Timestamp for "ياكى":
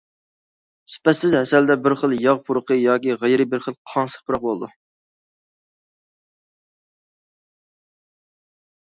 2.77-3.17